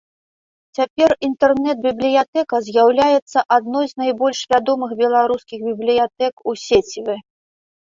[0.77, 7.15] Цяпер інтэрнэт-бібліятэка з'яўляецца адной з найбольш вядомых беларускіх бібліятэк у сеціве.